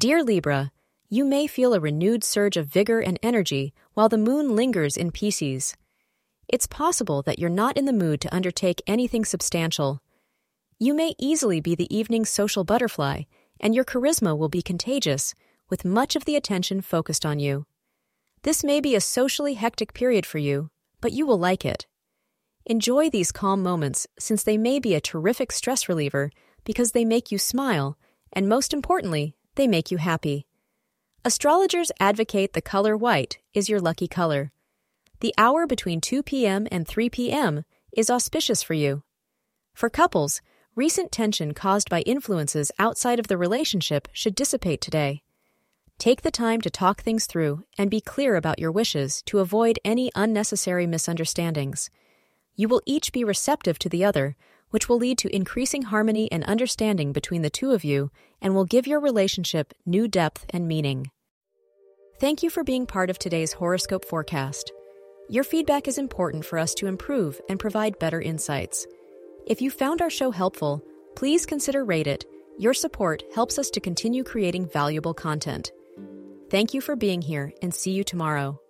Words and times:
Dear 0.00 0.24
Libra, 0.24 0.72
you 1.10 1.26
may 1.26 1.46
feel 1.46 1.74
a 1.74 1.78
renewed 1.78 2.24
surge 2.24 2.56
of 2.56 2.68
vigor 2.68 3.00
and 3.00 3.18
energy 3.22 3.74
while 3.92 4.08
the 4.08 4.16
moon 4.16 4.56
lingers 4.56 4.96
in 4.96 5.12
Pisces. 5.12 5.76
It's 6.48 6.66
possible 6.66 7.20
that 7.20 7.38
you're 7.38 7.50
not 7.50 7.76
in 7.76 7.84
the 7.84 7.92
mood 7.92 8.22
to 8.22 8.34
undertake 8.34 8.80
anything 8.86 9.26
substantial. 9.26 10.00
You 10.78 10.94
may 10.94 11.12
easily 11.18 11.60
be 11.60 11.74
the 11.74 11.94
evening's 11.94 12.30
social 12.30 12.64
butterfly, 12.64 13.24
and 13.60 13.74
your 13.74 13.84
charisma 13.84 14.38
will 14.38 14.48
be 14.48 14.62
contagious, 14.62 15.34
with 15.68 15.84
much 15.84 16.16
of 16.16 16.24
the 16.24 16.34
attention 16.34 16.80
focused 16.80 17.26
on 17.26 17.38
you. 17.38 17.66
This 18.40 18.64
may 18.64 18.80
be 18.80 18.94
a 18.94 19.02
socially 19.02 19.52
hectic 19.52 19.92
period 19.92 20.24
for 20.24 20.38
you, 20.38 20.70
but 21.02 21.12
you 21.12 21.26
will 21.26 21.38
like 21.38 21.66
it. 21.66 21.86
Enjoy 22.64 23.10
these 23.10 23.32
calm 23.32 23.62
moments 23.62 24.06
since 24.18 24.44
they 24.44 24.56
may 24.56 24.78
be 24.78 24.94
a 24.94 25.00
terrific 25.02 25.52
stress 25.52 25.90
reliever 25.90 26.30
because 26.64 26.92
they 26.92 27.04
make 27.04 27.30
you 27.30 27.36
smile, 27.36 27.98
and 28.32 28.48
most 28.48 28.72
importantly, 28.72 29.36
they 29.60 29.68
make 29.68 29.90
you 29.90 29.98
happy. 29.98 30.46
Astrologers 31.22 31.92
advocate 32.00 32.54
the 32.54 32.62
color 32.62 32.96
white 32.96 33.36
is 33.52 33.68
your 33.68 33.78
lucky 33.78 34.08
color. 34.08 34.52
The 35.20 35.34
hour 35.36 35.66
between 35.66 36.00
2 36.00 36.22
p.m. 36.22 36.66
and 36.72 36.88
3 36.88 37.10
p.m. 37.10 37.64
is 37.92 38.08
auspicious 38.08 38.62
for 38.62 38.72
you. 38.72 39.02
For 39.74 39.90
couples, 39.90 40.40
recent 40.74 41.12
tension 41.12 41.52
caused 41.52 41.90
by 41.90 42.00
influences 42.02 42.72
outside 42.78 43.18
of 43.18 43.26
the 43.26 43.36
relationship 43.36 44.08
should 44.14 44.34
dissipate 44.34 44.80
today. 44.80 45.22
Take 45.98 46.22
the 46.22 46.30
time 46.30 46.62
to 46.62 46.70
talk 46.70 47.02
things 47.02 47.26
through 47.26 47.64
and 47.76 47.90
be 47.90 48.00
clear 48.00 48.36
about 48.36 48.58
your 48.58 48.72
wishes 48.72 49.20
to 49.26 49.40
avoid 49.40 49.78
any 49.84 50.10
unnecessary 50.14 50.86
misunderstandings. 50.86 51.90
You 52.56 52.66
will 52.66 52.80
each 52.86 53.12
be 53.12 53.24
receptive 53.24 53.78
to 53.80 53.90
the 53.90 54.06
other, 54.06 54.36
which 54.70 54.88
will 54.88 54.98
lead 54.98 55.18
to 55.18 55.34
increasing 55.34 55.82
harmony 55.82 56.30
and 56.32 56.44
understanding 56.44 57.12
between 57.12 57.42
the 57.42 57.50
two 57.50 57.72
of 57.72 57.84
you 57.84 58.10
and 58.40 58.54
will 58.54 58.64
give 58.64 58.86
your 58.86 59.00
relationship 59.00 59.74
new 59.84 60.08
depth 60.08 60.46
and 60.50 60.66
meaning. 60.66 61.10
Thank 62.18 62.42
you 62.42 62.50
for 62.50 62.64
being 62.64 62.86
part 62.86 63.10
of 63.10 63.18
today's 63.18 63.52
horoscope 63.52 64.04
forecast. 64.04 64.72
Your 65.28 65.44
feedback 65.44 65.86
is 65.86 65.98
important 65.98 66.44
for 66.44 66.58
us 66.58 66.74
to 66.74 66.86
improve 66.86 67.40
and 67.48 67.58
provide 67.58 67.98
better 67.98 68.20
insights. 68.20 68.86
If 69.46 69.62
you 69.62 69.70
found 69.70 70.02
our 70.02 70.10
show 70.10 70.30
helpful, 70.30 70.82
please 71.16 71.46
consider 71.46 71.84
rate 71.84 72.06
it. 72.06 72.24
Your 72.58 72.74
support 72.74 73.22
helps 73.34 73.58
us 73.58 73.70
to 73.70 73.80
continue 73.80 74.22
creating 74.22 74.68
valuable 74.68 75.14
content. 75.14 75.72
Thank 76.50 76.74
you 76.74 76.80
for 76.80 76.96
being 76.96 77.22
here 77.22 77.52
and 77.62 77.72
see 77.72 77.92
you 77.92 78.04
tomorrow. 78.04 78.60